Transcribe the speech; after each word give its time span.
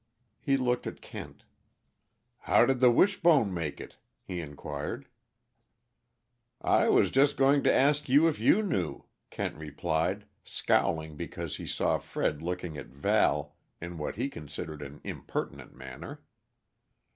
He 0.39 0.57
looked 0.57 0.87
at 0.87 0.99
Kent. 0.99 1.43
"How 2.47 2.65
did 2.65 2.79
the 2.79 2.89
Wishbone 2.89 3.53
make 3.53 3.79
it?" 3.79 3.97
he 4.23 4.39
inquired. 4.39 5.07
"I 6.59 6.89
was 6.89 7.11
just 7.11 7.37
going 7.37 7.61
to 7.65 7.71
ask 7.71 8.09
you 8.09 8.27
if 8.27 8.39
you 8.39 8.63
knew," 8.63 9.05
Kent 9.29 9.57
replied, 9.57 10.25
scowling 10.43 11.17
because 11.17 11.57
he 11.57 11.67
saw 11.67 11.99
Fred 11.99 12.41
looking 12.41 12.79
at 12.79 12.87
Val 12.87 13.55
in 13.79 13.99
what 13.99 14.15
he 14.15 14.27
considered 14.27 14.81
an 14.81 15.01
impertinent 15.03 15.75
manner. 15.75 16.23